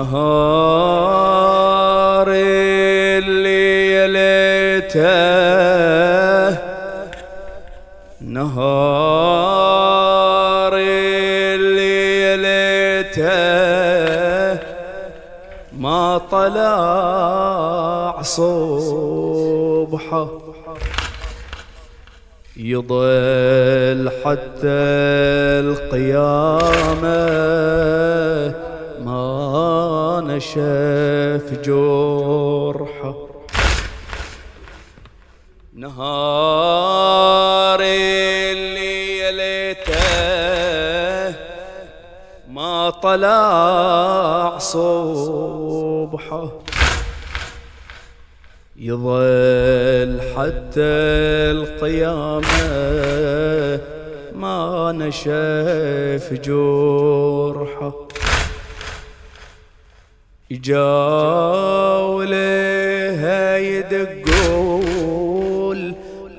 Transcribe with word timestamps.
نهار 0.00 1.08
اللي 2.28 4.06
ليته 4.16 5.00
نهار 8.20 9.52
اللي 10.76 12.36
ليته 12.46 13.40
ما 15.72 16.18
طلع 16.30 18.22
صبحه 18.22 19.60
يضل 22.56 24.10
حتى 24.24 24.80
القيامة. 25.64 26.49
طلع 43.10 44.58
صبحه 44.58 46.48
يظل 48.76 50.20
حتى 50.36 50.94
القيامة 51.50 52.70
ما 54.34 54.92
نشف 54.92 56.32
جرحه 56.44 57.92
يجاوله 60.50 62.36
يدقول 63.56 65.00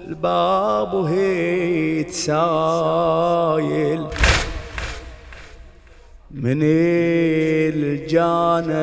الباب 0.08 0.94
وهي 0.94 2.03
تسايل. 2.03 3.41
من 6.42 6.59
الجانة 7.73 8.81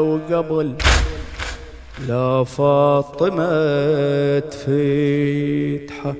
وقبل 0.00 0.74
لا 2.08 2.44
فاطمة 2.44 3.48
تفتحه 4.38 6.14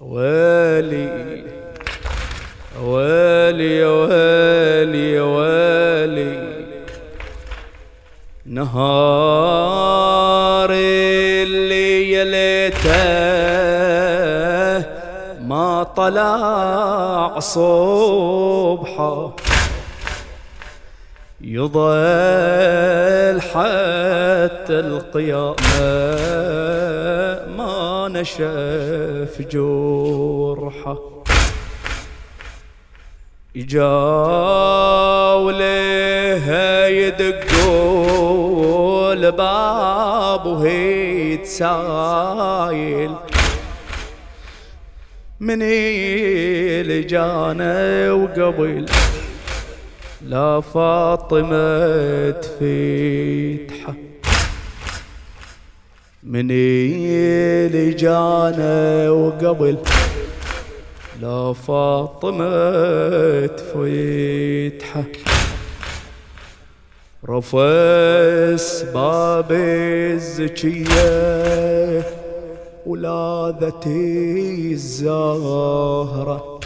ويلي 0.00 1.44
ويلي 2.82 3.84
ويلي 3.84 5.20
ويلي 5.20 6.66
نهار 8.46 9.96
طلع 15.96 17.38
صبحه 17.38 19.36
يضل 21.40 23.40
حتى 23.40 24.80
القيامة 24.80 25.56
ما 27.56 28.08
نشف 28.12 29.42
جرحه. 29.50 30.98
يجاوله 33.54 35.56
يدقوا 36.86 38.22
الباب 39.12 40.46
وهي 40.46 41.36
تسايل 41.36 43.14
من 45.40 45.58
اللي 45.62 47.02
جانا 47.02 48.12
وقبل 48.12 48.86
لا 50.22 50.60
فاطمة 50.60 52.30
تفتحه 52.30 53.94
من 56.22 56.50
اللي 56.50 57.90
جانا 57.90 59.10
وقبل 59.10 59.78
لا 61.22 61.52
فاطمة 61.52 63.46
تفتحه 63.46 65.04
رفس 67.28 68.84
باب 68.94 69.52
الزكية. 70.12 70.96
ولاذتي 72.86 74.72
الزهرة. 74.72 76.60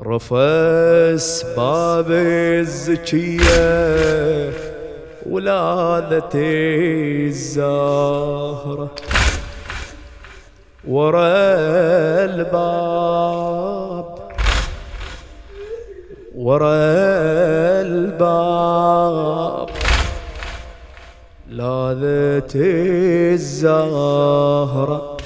رفس 0.00 1.46
باب 1.56 2.10
الزكية 2.60 3.72
ولادتي 5.30 7.26
الزهرة. 7.26 8.90
ورا 10.88 11.28
الباب 12.24 14.18
ورا 16.34 16.74
الباب 17.80 18.81
لاذتي 21.92 23.32
الزهرة 23.32 25.16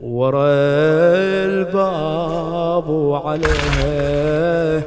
ورا 0.00 0.46
الباب 1.44 2.88
وعليها 2.88 4.82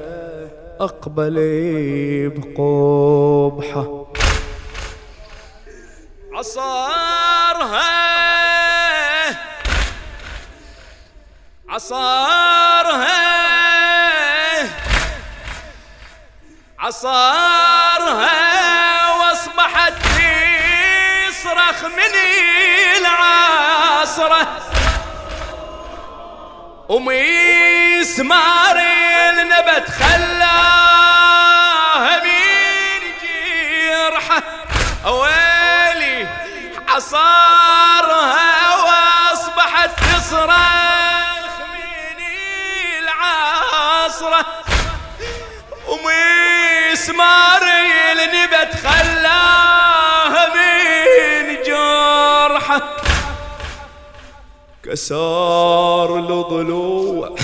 أقبلي 0.80 2.30
بقبحة. 2.30 4.08
عصارها 6.34 7.98
عصارها 11.70 13.18
عصارها 16.80 17.67
من 21.88 22.14
العاصره 22.98 24.48
ومسمار 26.90 28.78
النبت 29.30 29.90
خلاها 30.00 31.44
من 32.24 33.02
جرحة. 33.24 34.44
ويلي 35.06 36.28
عصارها 36.88 38.76
وأصبحت 38.76 39.90
تصرخ 40.00 41.48
من 41.74 42.20
العصرة. 43.04 44.46
ومسمار 45.88 47.64
النبت 48.12 48.72
خلاها 48.84 49.97
كسار 54.88 56.20
الضلوع 56.20 57.36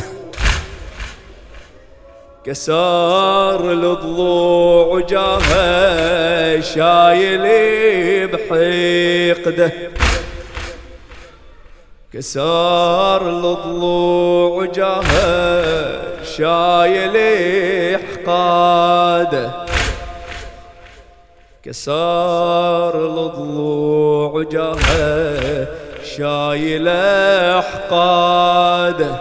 كسار 2.46 3.72
الضلوع 3.72 5.00
جاها 5.00 6.62
شايل 6.62 7.48
بحقده 8.28 9.72
كسار 12.14 13.30
الضلوع 13.30 14.66
جاها 14.66 16.24
شايل 16.24 17.18
حقاده. 18.00 19.66
كسار 21.64 23.06
الضلوع 23.06 24.44
جاها 24.44 25.83
شايل 26.18 26.88
احقاده 27.60 29.16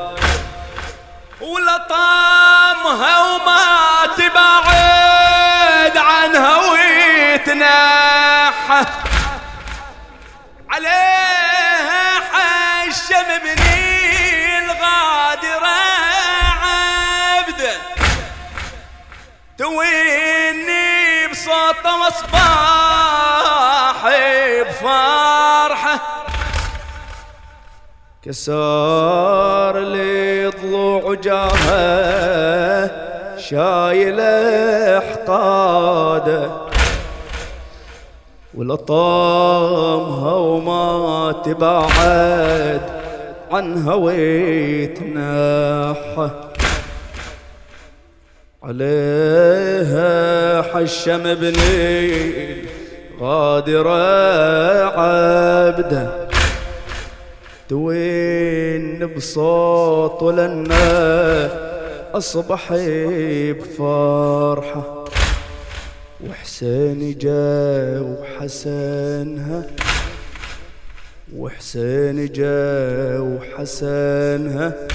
ولطامها 1.41 3.15
وما 3.23 4.07
تبعد 4.17 5.97
عنها 5.97 6.57
ويتنحى 6.71 7.63
عليها 10.71 12.21
حشم 12.33 13.29
من 13.45 13.59
الغادرة 14.65 15.79
عبده 16.63 17.75
تويني 19.59 21.27
بصوت 21.29 21.87
وصباحي 21.87 22.63
بفرحة. 24.63 26.12
كسار 28.25 29.79
لي 29.79 30.47
ضلوع 30.47 31.15
جاهه 31.15 32.91
شايل 33.39 34.21
إحقاده. 35.01 36.51
ولطامها 38.55 40.35
وما 40.35 41.33
تبعد 41.45 42.81
عنها 43.53 43.95
ويتنحى 43.95 45.11
عليها 48.63 50.63
حشم 50.63 51.35
بني 51.35 52.13
غادرة 53.21 54.03
عبده. 54.99 56.22
توين 57.73 59.07
بصوت 59.07 60.23
ولنا 60.23 61.49
أصبح 62.15 62.73
بفرحة. 63.59 65.05
وحسين 66.29 67.19
جا 67.19 68.01
وحسنها 68.01 69.67
وحسين 71.37 72.33
جا 72.33 73.19
وحسنها 73.21 74.89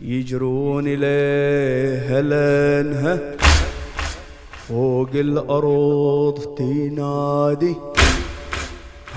يجرون 0.00 0.84
إليها 0.86 2.22
لانها 2.22 3.18
فوق 4.68 5.10
الأرض 5.14 6.54
تنادي. 6.58 7.91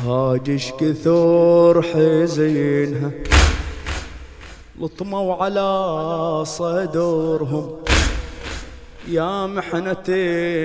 هاجش 0.04 0.72
كثر 0.80 1.82
حزينها 1.82 3.12
لطموا 4.82 5.36
على 5.44 6.46
صدورهم. 6.46 7.76
يا 9.08 9.46
محنة 9.46 9.94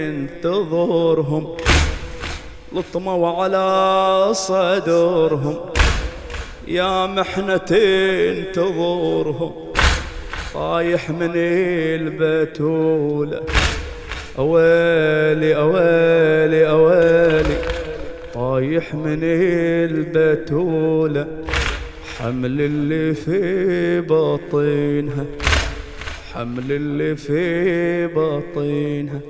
تنتظرهم 0.09 1.57
لطموا 2.73 3.43
على 3.43 4.35
صدورهم. 4.35 5.57
يا 6.69 7.07
محنة 7.07 7.57
تنتظرهم 7.57 9.53
طايح 10.55 11.11
من 11.11 11.33
البتولة. 12.01 13.41
أويلي 14.39 15.57
أويلي 15.57 16.71
أويلي 16.71 17.70
طايح 18.61 18.95
من 18.95 19.21
البتولة 19.91 21.45
حمل 22.19 22.61
اللي 22.61 23.15
في 23.15 24.01
بطينها 24.01 25.25
حمل 26.35 26.73
اللي 26.73 27.17
في 27.17 28.07
بطينها 28.07 29.21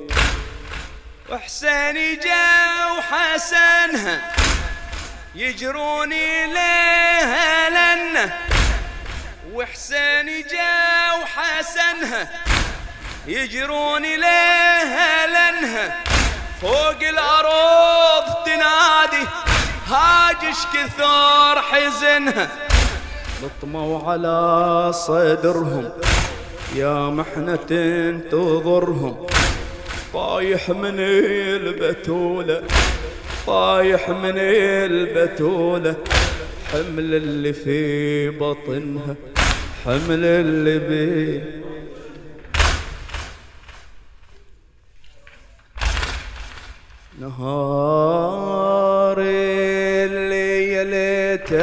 وحسين 1.33 1.95
جا 2.19 2.87
وحسنها 2.99 4.33
يجرون 5.35 6.13
إليها 6.13 7.71
لنا. 7.71 8.33
وحسين 9.53 10.27
جا 10.27 11.13
وحسنها 11.23 12.29
يجرون 13.27 14.05
إليها 14.05 15.27
لنها 15.27 16.10
فوق 16.63 17.01
الأرض 17.11 18.25
تنادي 18.47 19.27
هاجش 19.87 20.59
كثر 20.75 21.63
حزنها 21.63 22.49
لطموا 23.43 24.11
على 24.11 24.93
صدرهم 24.93 25.93
يا 26.77 26.95
محنة 26.95 27.57
تنتظرهم 27.57 29.27
طايح 30.15 30.71
من 30.71 30.95
البتولة 30.99 32.63
طايح 33.47 34.09
من 34.09 34.39
البتولة. 34.39 35.95
حمل 36.73 37.15
اللي 37.15 37.53
في 37.53 38.29
بطنها 38.31 39.15
حمل 39.85 40.25
اللي 40.25 40.79
بي 40.79 41.60
نهار 47.21 49.19
اللي 49.21 50.75
يليته 50.75 51.57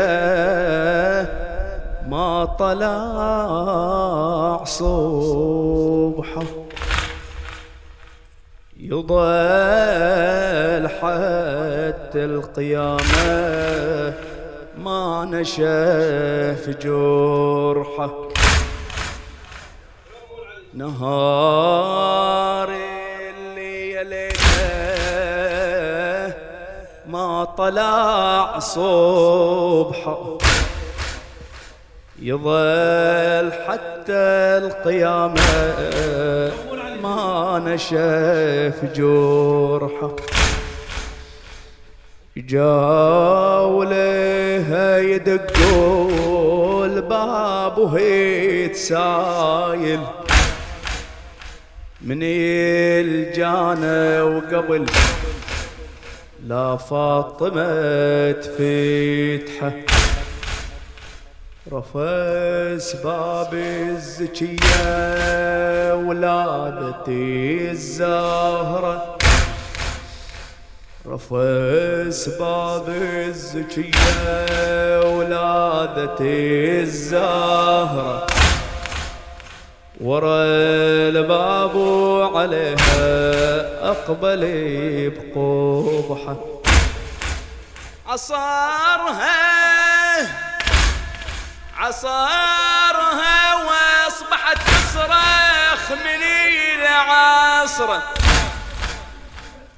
ما 2.09 2.45
طلع 2.59 2.93
صبحه 4.63 6.43
يضل 8.79 9.17
حتى 10.87 12.25
القيامة 12.25 14.13
ما 14.77 15.25
نشف 15.31 16.69
جرحه. 16.81 18.27
نهار 20.73 21.66
طلع 27.67 28.59
صبحه 28.59 30.37
يظل 32.21 33.51
حتى 33.67 34.23
القيامة 34.63 35.35
ما 37.03 37.61
نشف 37.65 38.85
جرحه 38.95 40.15
جاولها 42.37 43.77
يدقوا 44.99 46.85
الباب 46.85 47.77
وهي 47.77 48.67
تسايل 48.67 49.99
من 52.01 52.19
الجانة 52.23 54.23
وقبل 54.23 54.85
لا 56.47 56.75
فاطمة 56.75 58.31
تفتحه. 58.31 59.71
رفس 61.71 62.95
باب 63.03 63.53
الزكية 63.53 64.63
ولادتي 65.93 67.71
الزهرة. 67.71 69.17
رفس 71.07 72.29
باب 72.39 72.89
الزكية 73.27 73.97
ولادتي 75.17 76.81
الزهرة. 76.81 78.36
ورا 80.01 80.43
الباب 81.09 81.75
عليها 82.35 83.01
أقبل 83.89 84.41
بقبحة 85.15 86.37
عصارها 88.07 89.37
عصارها 91.77 93.55
وأصبحت 93.55 94.57
تصرخ 94.57 95.91
من 95.91 96.23
العصر 96.81 97.99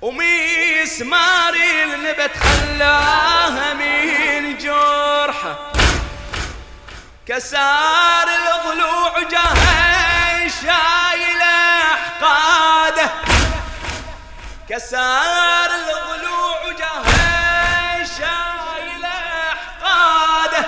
ومسمار 0.02 1.54
النبت 1.84 2.32
خلاها 2.38 3.74
من 3.74 4.58
جرحه. 4.58 5.56
كسار 7.28 8.28
الضلوع 8.28 9.30
جاها 9.32 10.09
شايل 10.50 11.42
أحقاده. 11.94 13.10
كسار 14.70 15.70
الضلوع 15.70 16.60
جاها 16.80 18.04
شايل 18.04 19.06
أحقاده. 19.06 20.66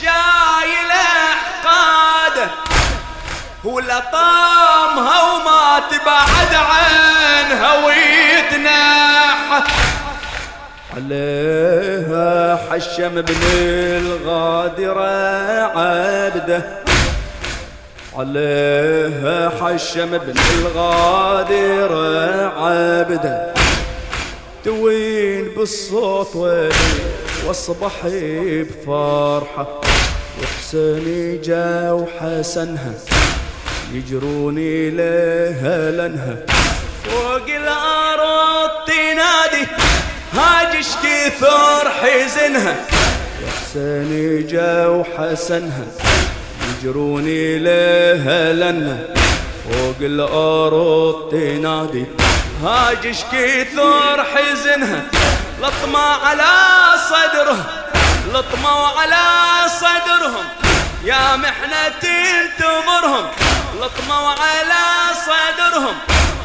شايل 0.00 0.90
أحقاده. 0.90 2.48
ولطامها 3.64 5.22
وما 5.22 5.82
تبعد 5.90 6.54
عنها 6.54 7.74
ويتنحى 7.84 9.62
عليها 10.96 12.58
حشم 12.70 13.18
ابن 13.18 13.42
الغادرة 14.02 15.08
عبده. 15.78 16.77
عليها 18.18 19.48
حشم 19.48 20.18
بن 20.18 20.34
الغادر 20.58 21.92
عابده 22.58 23.54
توين 24.64 25.48
بالصوت 25.56 26.36
ويلي 26.36 26.74
واصبح 27.46 27.92
بفرحة. 28.04 29.80
وحسين 30.42 31.40
جا 31.44 31.92
وحسنها 31.92 32.92
يجروني 33.92 34.90
لها 34.90 35.90
لنها. 35.90 36.36
فوق 37.04 37.46
الأرض 37.48 38.70
تنادي 38.86 39.66
هاجش 40.32 40.86
كثر 41.02 41.90
حزنها 41.90 42.76
وحسين 43.44 44.46
جا 44.46 44.86
وحسنها 44.86 45.86
يجروني 46.82 47.58
لها 47.58 48.52
لنها 48.52 48.98
فوق 49.64 49.96
الأرض 50.00 51.28
تنادي. 51.30 52.06
هاجش 52.64 53.18
كثر 53.32 54.24
حزنها 54.34 55.02
لطمة 55.60 55.98
على 55.98 56.52
صدرهم. 57.10 57.64
لطمة 58.34 58.86
على 58.98 59.24
صدرهم. 59.68 60.44
يا 61.04 61.36
محنة 61.36 61.88
تنتظرهم. 61.88 63.26
لطمة 63.80 64.28
على 64.28 64.84
صدرهم. 65.26 65.94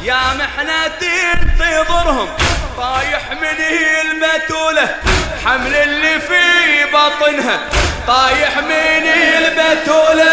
يا 0.02 0.34
محنة 0.34 0.88
تنتظرهم. 1.00 2.28
طايح 2.76 3.32
من 3.32 3.58
البتولة 4.04 4.96
حمل 5.44 5.74
اللي 5.74 6.20
في 6.20 6.84
بطنها. 6.92 7.60
طايح 8.06 8.58
من 8.58 9.06
البتولة 9.38 10.32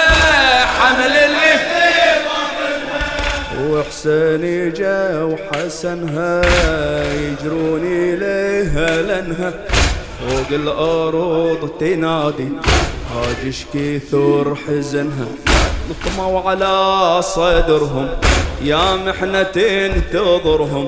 حمل 0.79 1.17
اللي 1.17 1.57
في 1.57 1.81
وحسين 3.59 4.73
جا 4.73 5.23
وحسنها 5.23 6.41
يجروني 7.13 8.15
ليها 8.15 9.01
لنها. 9.01 9.53
فوق 10.19 10.47
الأرض 10.51 11.71
تنادي 11.79 12.49
هاجش 13.15 13.65
كثر 13.73 14.55
حزنها. 14.67 15.27
نطموا 15.89 16.49
على 16.49 17.21
صدرهم 17.21 18.09
يا 18.61 18.95
محنة 18.95 19.43
تنتظرهم. 19.43 20.87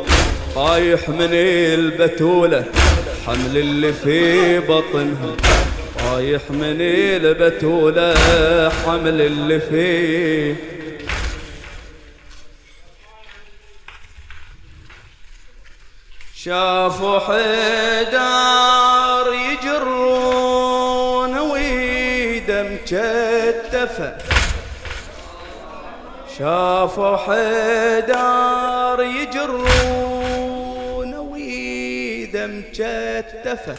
طايح 0.56 1.10
من 1.10 1.30
البتولة 1.34 2.66
حمل 3.28 3.58
اللي 3.58 3.94
في 3.94 4.60
بطنها. 4.60 5.36
طايح 6.00 6.42
من 6.50 6.78
البتولة 6.82 8.14
حمل 8.86 9.22
اللي 9.22 9.60
فيه 9.60 10.56
شافوا 16.36 17.20
حيدار 17.20 19.26
يجرون 19.34 21.38
ويده 21.40 22.64
مكتفة 22.64 24.18
شافوا 26.40 27.18
حيدار 27.18 29.02
يجرون 29.02 30.13
ويده 32.48 32.48
مكتفة 32.48 33.76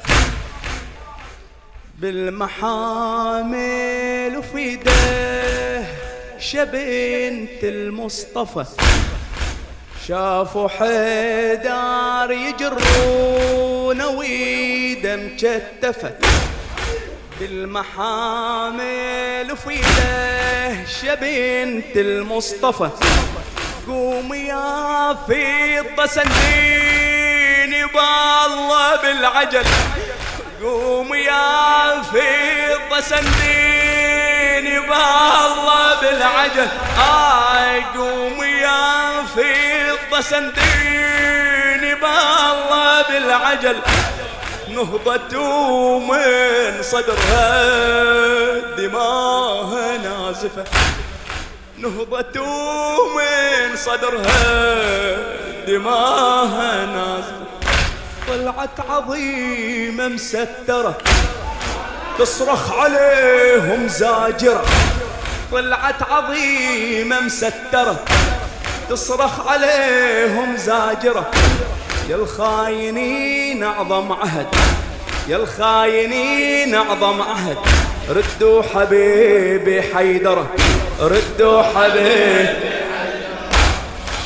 بالمحامل 2.95 4.37
وفي 4.39 4.77
ده 4.77 5.85
شبنت 6.39 7.65
المصطفى. 7.65 8.65
شافوا 10.09 10.69
حيدار 10.69 12.31
يجرون 12.31 14.03
ويده 14.03 15.17
مكتفة 15.17 16.15
بالمحامل 17.41 18.83
وفي 19.53 19.75
له 19.77 20.85
شبنت 21.03 21.97
المصطفى. 21.97 22.91
قوم 23.87 24.35
يا 24.35 25.15
فضة 25.15 26.23
سنديني 27.65 27.87
بالله 27.87 28.97
بالعجل. 28.97 29.65
قوم 30.63 31.15
يا 31.15 32.03
فضة 32.03 33.01
سنديني 33.01 34.81
بالله 34.81 36.01
بالعجل. 36.01 36.69
آه 36.99 37.83
قوم 37.97 38.43
يا 38.45 39.25
فضة 39.37 40.21
سنديني 40.21 41.95
بالله 41.95 43.03
بالعجل. 43.09 43.77
نهضة 44.69 45.99
من 45.99 46.83
صدرها 46.83 47.49
دماها 48.77 49.97
نازفة. 49.97 50.65
نهضة 51.79 52.37
من 53.17 53.77
صدرها 53.77 55.17
دماها 55.67 56.87
نازفة. 56.87 57.44
طلعت 58.29 58.81
عظيمة 58.91 60.09
مسترة. 60.09 60.99
تصرخ 62.19 62.73
عليهم 62.73 63.89
زاجرة. 63.89 64.65
طلعت 65.53 66.03
عظيمة 66.11 67.21
مسترة. 67.21 67.97
تصرخ 68.91 69.49
عليهم 69.49 70.57
زاجرة. 70.57 71.31
يا 72.09 72.17
الخاينين 72.17 73.63
أعظم 73.63 74.13
عهد. 74.13 74.47
يا 75.29 75.37
الخاينين 75.37 76.75
أعظم 76.75 77.23
عهد. 77.23 77.57
ردوا 78.11 78.63
حبيبي 78.63 79.83
حيدرة. 79.83 80.47
ردوا 81.01 81.63
حبيبي. 81.63 82.75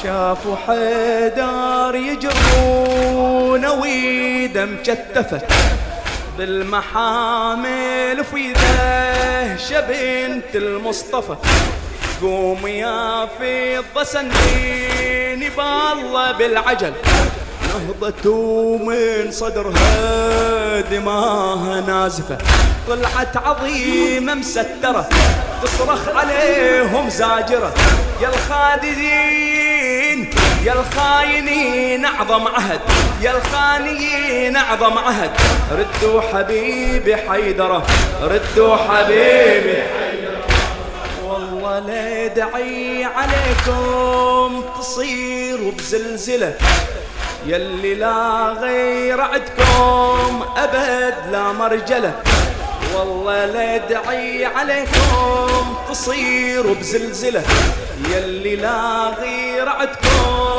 شافوا 0.02 0.56
حيدر 0.66 1.94
يجرون 1.94 3.37
ويده 3.64 4.64
مكتفة 4.64 5.40
بالمحامل 6.38 8.24
في 8.24 8.52
ذا 8.52 9.56
شبنت 9.56 10.54
المصطفى. 10.54 11.36
قوم 12.22 12.66
يا 12.66 13.26
فضة 13.26 14.04
سنيني 14.04 15.50
بالله 15.56 16.32
بالعجل. 16.32 16.92
نهضة 17.62 18.78
من 18.78 19.30
صدرها 19.30 20.80
دماها 20.80 21.80
نازفة. 21.80 22.38
طلعت 22.88 23.36
عظيمة 23.36 24.34
مسترة 24.34 25.08
تصرخ 25.62 26.08
عليهم 26.08 27.08
زاجرة. 27.10 27.74
يا 28.22 28.28
الخاددين 28.28 29.57
يا 30.64 30.72
الخاينين 30.72 32.04
أعظم 32.04 32.48
عهد 32.48 32.80
يا 33.22 33.36
الخانيين 33.36 34.56
أعظم 34.56 34.98
عهد. 34.98 35.30
ردوا 35.72 36.20
حبيبي 36.20 37.16
حيدرة 37.16 37.86
ردوا 38.22 38.76
حبيبي 38.76 39.82
والله 41.24 41.78
لا 41.78 42.24
يدعي 42.24 43.04
عليكم 43.04 44.64
تصيروا 44.78 45.72
بزلزلة. 45.72 46.54
يلي 47.46 47.94
لا 47.94 48.56
غير 48.60 49.20
عدكم 49.20 50.44
أبد 50.56 51.14
لا 51.32 51.52
مرجلة. 51.52 52.12
والله 52.94 53.46
لا 53.46 53.76
يدعي 53.76 54.44
عليكم 54.44 55.76
تصيروا 55.90 56.74
بزلزلة. 56.74 57.42
يلي 58.10 58.56
لا 58.56 59.08
غير 59.20 59.68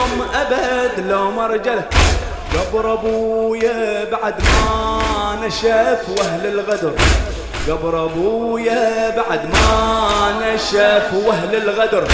عدكم 0.10 0.22
أبد 0.36 1.08
لو 1.10 1.32
مرجلة 1.32 1.84
قبر 2.54 2.94
أبويا 2.94 4.04
بعد 4.12 4.34
ما 4.42 5.40
نشف 5.44 6.10
وأهل 6.10 6.46
الغدر. 6.46 6.92
قبر 7.70 8.06
أبويا 8.06 9.10
بعد 9.10 9.46
ما 9.46 10.34
نشف 10.42 11.14
وأهل 11.14 11.56
الغدر. 11.56 12.08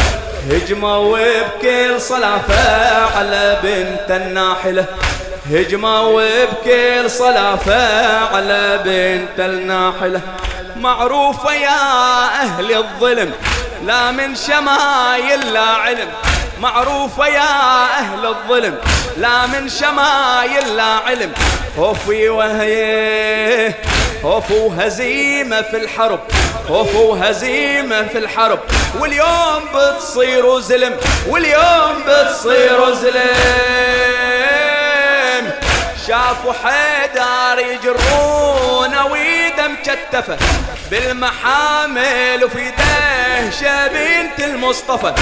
هجموا 0.51 1.17
بكل 1.41 2.01
صلافة 2.01 3.17
على 3.17 3.59
بنت 3.63 4.21
الناحلة. 4.21 4.85
هجموا 5.51 6.45
بكل 6.45 7.11
صلافة 7.11 8.17
على 8.35 8.79
بنت 8.85 9.39
الناحلة. 9.39 10.21
معروفة 10.75 11.53
يا 11.53 11.81
أهل 12.41 12.75
الظلم. 12.75 13.31
لا 13.85 14.11
من 14.11 14.35
شمايل 14.35 15.53
لا 15.53 15.65
علم 15.65 16.09
معروفة 16.59 17.27
يا 17.27 17.83
أهل 17.99 18.25
الظلم. 18.25 18.77
لا 19.17 19.45
من 19.45 19.69
شمايل 19.69 20.75
لا 20.77 20.83
علم 20.83 21.33
خوفي 21.77 22.29
وهي 22.29 23.73
خوف 24.23 24.51
وهزيمة 24.51 25.61
في 25.61 25.77
الحرب 25.77 26.19
خوف 26.67 26.95
وهزيمة 26.95 28.03
في 28.03 28.17
الحرب. 28.17 28.59
واليوم 28.99 29.63
بتصير 29.75 30.59
زلم 30.59 30.97
واليوم 31.27 32.03
بتصير 32.07 32.93
زلم. 32.93 33.35
شافوا 36.07 36.53
حيدر 36.63 37.59
يجرونه 37.59 39.17
ويده 39.65 39.67
مكتفة 39.67 40.37
بالمحامل 40.91 42.43
وفي 42.43 42.71
دهشة 42.71 43.87
بنت 43.87 44.39
المصطفى. 44.39 45.13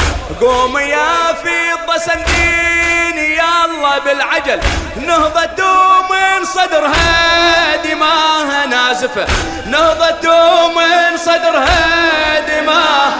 قوم 0.42 0.78
يا 0.78 1.34
فضة 1.34 1.98
سندين 1.98 3.18
يلا 3.18 4.00
بالعجل. 4.00 4.60
نهضة 5.08 5.64
من 6.10 6.46
صدرها 6.46 7.76
دماها 7.76 8.66
نازفة 8.66 9.28
نهضة 9.66 10.68
من 10.68 11.18
صدرها 11.18 12.40
دماها 12.40 13.14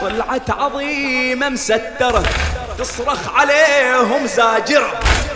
طلعت 0.00 0.50
عظيمة 0.50 1.48
مسترة 1.48 2.22
تصرخ 2.78 3.18
عليهم 3.34 4.26
زاجرة. 4.26 4.92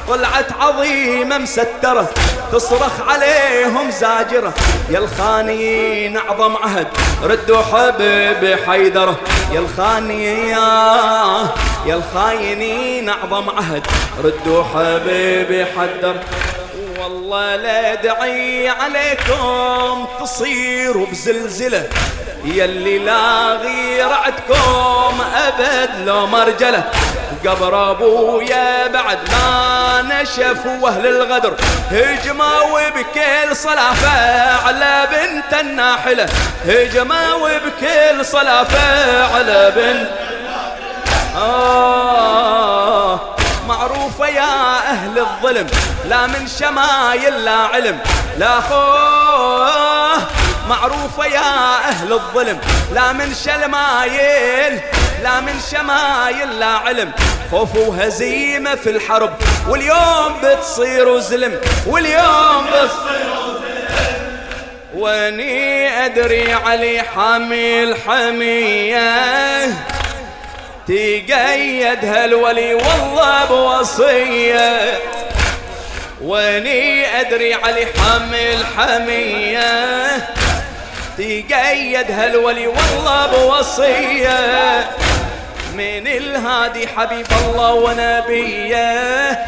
طلعت 0.09 0.53
عظيمة 0.61 1.39
مسترة 1.39 2.09
تصرخ 2.53 3.09
عليهم 3.09 3.91
زاجرة. 3.91 4.55
يا 4.91 4.99
الخانيين 4.99 6.17
أعظم 6.17 6.57
عهد 6.57 6.87
ردوا 7.23 7.63
حبيبي 7.63 8.57
حيدرة 8.57 9.17
يا 9.53 9.61
الخانيين 9.61 10.49
يا 11.87 11.95
الخاينين 11.95 13.09
أعظم 13.09 13.51
عهد 13.51 13.87
ردوا 14.25 14.65
حبيبي 14.65 15.65
حدر 15.65 16.17
والله 17.01 17.57
لا 17.57 17.95
دعي 17.95 18.69
عليكم 18.69 20.07
تصيروا 20.21 21.07
بزلزلة. 21.07 21.89
يلي 22.45 22.99
لا 22.99 23.57
غير 23.57 24.13
عدكم 24.13 25.21
أبد 25.35 25.91
لو 26.07 26.27
مرجلة. 26.27 26.85
قبر 27.49 27.91
أبويا 27.91 28.87
بعد 28.87 29.19
ما 29.33 30.03
نشف 30.03 30.67
وأهل 30.81 31.07
الغدر. 31.07 31.55
هجموا 31.91 32.89
بكل 32.89 33.57
صلافة 33.57 34.57
على 34.67 35.09
بنت 35.13 35.61
الناحلة. 35.61 36.27
هجموا 36.67 37.49
بكل 37.59 38.25
صلافة 38.25 39.25
على 39.35 39.73
بنت 39.77 40.11
آه 41.37 43.21
معروفة 43.69 44.27
يا 44.27 44.79
أهل 44.91 45.19
الظلم. 45.19 45.67
لا 46.09 46.27
من 46.27 46.49
شمايل 46.59 47.45
لا 47.45 47.57
علم. 47.57 47.99
لا 48.39 48.61
خوه 48.61 50.17
معروفة 50.69 51.27
يا 51.27 51.79
أهل 51.89 52.13
الظلم. 52.13 52.59
لا 52.93 53.13
من 53.13 53.35
شمايل 53.35 54.81
لا 55.23 55.41
من 55.41 55.61
شمايل 55.73 56.61
لا 56.61 56.67
علم. 56.67 57.13
خوف 57.51 57.77
وهزيمة 57.77 58.75
في 58.75 58.91
الحرب 58.91 59.33
واليوم 59.69 60.41
بتصير 60.43 61.19
زلم 61.19 61.61
واليوم 61.87 62.67
بتصير 62.67 63.35
وأني 64.95 66.05
أدري 66.05 66.53
علي 66.53 67.03
حامل 67.03 67.97
حمية. 68.07 69.67
تقيد 70.87 72.05
هالولي 72.05 72.75
والله 72.75 73.45
بوصية. 73.45 74.99
وأني 76.23 77.21
أدري 77.21 77.55
علي 77.55 77.87
حامل 77.87 78.65
حمية. 78.77 80.44
تقيد 81.19 82.11
هالولي 82.11 82.67
والله 82.67 83.27
بوصية. 83.27 84.91
من 85.75 86.07
الهادي 86.07 86.89
حبيب 86.89 87.27
الله 87.47 87.73
ونبيه 87.75 89.47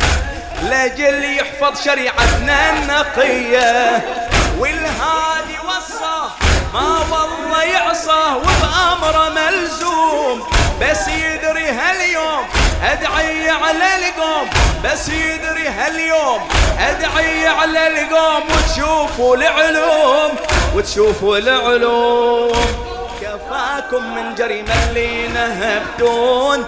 لجل 0.62 1.24
يحفظ 1.24 1.85
شريعتنا 1.85 2.70
النقية. 2.70 4.05
والهادي 4.59 5.57
وصاه 5.64 6.31
ما 6.74 7.05
والله 7.11 7.62
يعصاه 7.62 8.37
وبأمره 8.37 9.29
ملزوم. 9.29 10.42
بس 10.81 11.09
هاليوم 11.09 11.36
أدعي 12.83 13.51
على 13.51 13.89
القوم 13.97 14.51
بس 14.85 15.09
يدري 15.09 15.69
هاليوم. 15.69 16.41
أدعي 16.81 17.47
على 17.47 17.87
القوم 17.87 18.43
وتشوفوا 18.43 19.37
العلوم 19.37 20.31
وتشوفوا 20.75 21.39
العلوم. 21.39 22.67
كفاكم 23.21 24.15
من 24.15 24.35
جريمة 24.35 24.75
اللي 24.89 25.29
نهبتون. 25.29 26.65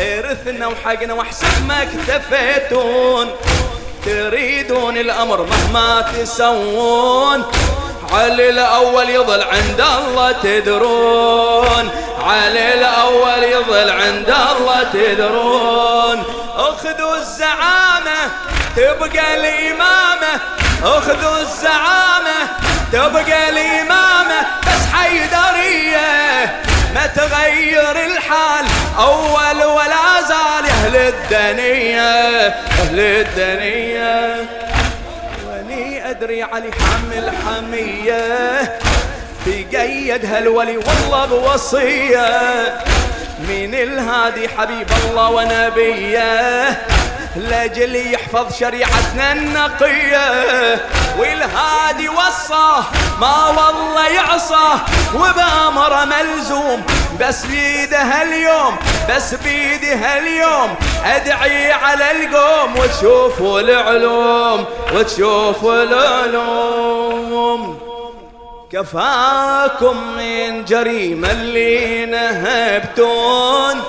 إرثنا 0.00 0.66
وحقنا 0.66 1.14
وأحسن 1.14 1.66
ما 1.68 1.82
اكتفيتون. 1.82 3.30
تريدون 4.06 4.96
الأمر 4.96 5.42
مهما 5.42 6.12
تسوون. 6.18 7.44
علي 8.12 8.50
الأول 8.50 9.10
يظل 9.10 9.42
عند 9.42 9.80
الله 9.80 10.32
تدرون. 10.32 11.90
علي 12.24 12.74
الأول 12.74 13.42
يظل 13.42 13.90
عند 13.90 14.30
الله 14.30 14.82
تدرون. 14.92 16.24
أخذوا 16.56 17.16
الزعامة 17.16 18.30
تبقى 18.76 19.34
الإمامة. 19.34 20.40
أخذوا 20.82 21.40
الزعامة 21.40 22.48
تبقى 22.92 23.48
الإمامة. 23.48 24.40
بس 24.62 24.94
حيدرية 24.94 26.62
ما 26.94 27.06
تغير 27.06 28.06
الحال. 28.06 28.66
أول 28.98 29.64
ولا 29.64 30.22
زال 30.28 30.66
أهل 30.70 30.96
الدنيا 30.96 32.46
أهل 32.48 33.00
الدنيا. 33.00 34.46
وني 35.46 36.10
أدري 36.10 36.42
علي 36.42 36.70
حمل 36.72 37.32
حمية. 37.46 38.78
تقيد 39.46 40.24
هالولي 40.24 40.76
والله 40.76 41.26
بوصية. 41.26 42.80
من 43.38 43.74
الهادي 43.74 44.48
حبيب 44.48 44.86
الله 45.04 45.30
ونبيه 45.30 46.78
لأجل 47.36 48.12
يحفظ 48.12 48.58
شريعتنا 48.60 49.32
النقية. 49.32 50.80
والهادي 51.18 52.08
وصاه 52.08 52.84
ما 53.20 53.48
والله 53.48 54.08
يعصاه 54.08 54.80
وبأمره 55.14 56.04
ملزوم 56.04 56.82
بس 57.20 57.46
بيده 57.46 58.02
هاليوم 58.02 58.76
بس 59.10 59.34
بيده 59.34 59.94
هاليوم. 59.94 60.74
أدعي 61.04 61.72
على 61.72 62.10
القوم 62.10 62.78
وتشوفوا 62.78 63.60
العلوم 63.60 64.64
وتشوفوا 64.94 65.82
العلوم. 65.82 67.83
كفاكم 68.74 69.96
من 70.16 70.64
جريمة 70.64 71.30
اللي 71.30 72.06
نهبتون. 72.06 73.82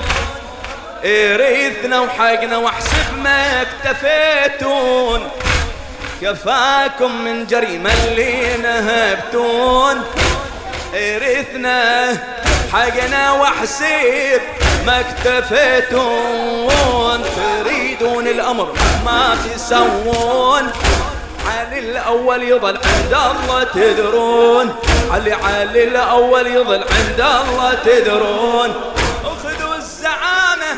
إريثنا 1.05 1.99
وحقنا 1.99 2.57
واحسب 2.57 3.17
ما 3.23 3.61
اكتفيتون. 3.61 5.27
كفاكم 6.21 7.21
من 7.21 7.45
جريمة 7.47 7.93
اللي 7.93 8.57
نهبتون. 8.57 10.01
إريثنا 10.93 12.07
حقنا 12.73 13.31
واحسب 13.31 14.41
ما 14.85 14.99
اكتفيتون. 14.99 16.65
تريدون 17.63 18.27
الأمر 18.27 18.73
ما 19.05 19.37
تسوون. 19.45 20.71
علي 21.45 21.79
الأول 21.79 22.43
يظل 22.43 22.77
عند 22.77 23.13
الله 23.13 23.63
تدرون. 23.63 24.75
علي 25.11 25.33
علي 25.33 25.83
الأول 25.83 26.47
يظل 26.47 26.83
عند 26.83 27.21
الله 27.21 27.73
تدرون. 27.85 28.73
اخذوا 29.25 29.75
الزعامة 29.75 30.71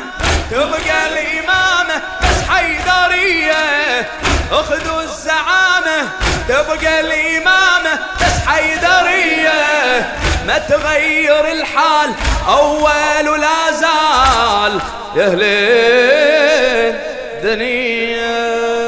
تبقى 0.50 1.06
الإمامة 1.08 2.02
بس 2.22 2.48
حيدرية. 2.50 4.10
اخذوا 4.52 5.02
الزعامة 5.02 6.08
تبقى 6.48 7.00
الإمامة 7.00 7.98
بس 8.20 8.46
حيدرية. 8.46 10.18
ما 10.46 10.58
تغير 10.58 11.52
الحال 11.52 12.10
أول 12.48 13.28
ولا 13.28 13.72
زال. 13.72 14.80
يا 15.16 15.26
أهل 15.26 15.42
الدنيا. 17.44 18.87